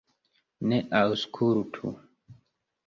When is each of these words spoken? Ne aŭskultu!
Ne 0.71 0.79
aŭskultu! 1.01 1.95